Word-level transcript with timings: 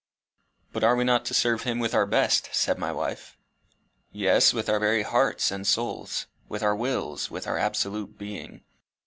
"But 0.73 0.83
are 0.83 0.95
we 0.95 1.03
not 1.03 1.25
to 1.25 1.33
serve 1.35 1.61
him 1.61 1.77
with 1.77 1.93
our 1.93 2.07
best?" 2.07 2.49
said 2.51 2.79
my 2.79 2.91
wife. 2.91 3.37
"Yes, 4.11 4.51
with 4.51 4.67
our 4.67 4.79
very 4.79 5.03
hearts 5.03 5.51
and 5.51 5.67
souls, 5.67 6.25
with 6.49 6.63
our 6.63 6.75
wills, 6.75 7.29
with 7.29 7.45
our 7.45 7.59
absolute 7.59 8.17
being. 8.17 8.63